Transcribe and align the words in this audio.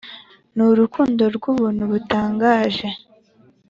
N'urukundo 0.55 1.23
n'ubuntu 1.37 1.83
butangaje 1.91 2.87